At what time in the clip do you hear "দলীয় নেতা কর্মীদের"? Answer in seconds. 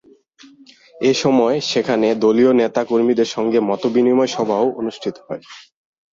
2.23-3.29